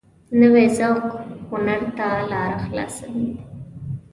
نوی 0.39 0.65
ذوق 0.77 1.05
هنر 1.51 1.81
ته 1.97 2.07
لاره 2.29 2.57
خلاصوي 2.65 3.29